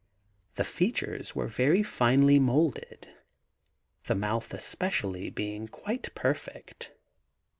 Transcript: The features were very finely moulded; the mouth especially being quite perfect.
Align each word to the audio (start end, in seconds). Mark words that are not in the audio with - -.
The 0.55 0.63
features 0.63 1.35
were 1.35 1.45
very 1.45 1.83
finely 1.83 2.39
moulded; 2.39 3.07
the 4.05 4.15
mouth 4.15 4.51
especially 4.51 5.29
being 5.29 5.67
quite 5.67 6.15
perfect. 6.15 6.89